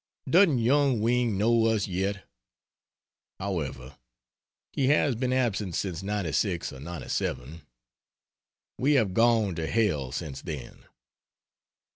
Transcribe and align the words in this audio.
Doesn't 0.27 0.57
Yung 0.57 0.99
Wing 0.99 1.37
know 1.37 1.67
us 1.67 1.87
yet? 1.87 2.27
However, 3.39 3.97
he 4.73 4.87
has 4.87 5.13
been 5.13 5.31
absent 5.31 5.75
since 5.75 6.01
'96 6.01 6.73
or 6.73 6.79
'97. 6.79 7.61
We 8.79 8.93
have 8.93 9.13
gone 9.13 9.53
to 9.53 9.67
hell 9.67 10.11
since 10.11 10.41
then. 10.41 10.85